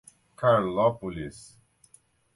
Carlópolis 0.35 1.61